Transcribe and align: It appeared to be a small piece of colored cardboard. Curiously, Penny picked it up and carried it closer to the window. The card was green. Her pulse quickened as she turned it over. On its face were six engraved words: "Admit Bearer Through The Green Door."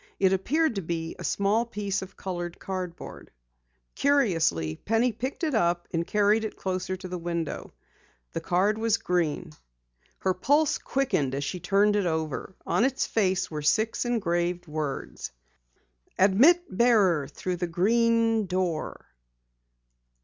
It 0.19 0.33
appeared 0.33 0.73
to 0.73 0.81
be 0.81 1.15
a 1.19 1.23
small 1.23 1.63
piece 1.63 2.01
of 2.01 2.17
colored 2.17 2.57
cardboard. 2.57 3.29
Curiously, 3.93 4.77
Penny 4.77 5.11
picked 5.11 5.43
it 5.43 5.53
up 5.53 5.87
and 5.93 6.07
carried 6.07 6.43
it 6.43 6.55
closer 6.57 6.97
to 6.97 7.07
the 7.07 7.19
window. 7.19 7.71
The 8.33 8.41
card 8.41 8.79
was 8.79 8.97
green. 8.97 9.51
Her 10.17 10.33
pulse 10.33 10.79
quickened 10.79 11.35
as 11.35 11.43
she 11.43 11.59
turned 11.59 11.95
it 11.95 12.07
over. 12.07 12.55
On 12.65 12.83
its 12.83 13.05
face 13.05 13.51
were 13.51 13.61
six 13.61 14.03
engraved 14.03 14.65
words: 14.65 15.31
"Admit 16.17 16.63
Bearer 16.75 17.27
Through 17.27 17.57
The 17.57 17.67
Green 17.67 18.47
Door." 18.47 19.05